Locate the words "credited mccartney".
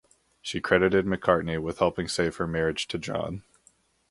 0.61-1.61